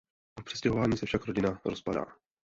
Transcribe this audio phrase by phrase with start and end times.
[0.35, 2.05] Po přestěhování se však rodina rozpadá.